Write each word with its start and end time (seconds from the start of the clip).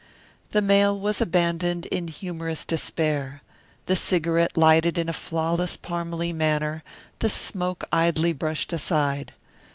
The 0.49 0.63
mail 0.63 0.99
was 0.99 1.21
abandoned 1.21 1.85
in 1.85 2.07
humorous 2.07 2.65
despair. 2.65 3.43
The 3.85 3.95
cigarette 3.95 4.57
lighted 4.57 4.97
in 4.97 5.07
a 5.07 5.13
flawless 5.13 5.77
Parmalee 5.77 6.33
manner, 6.33 6.81
the 7.19 7.29
smoke 7.29 7.83
idly 7.93 8.33
brushed 8.33 8.73
aside. 8.73 9.33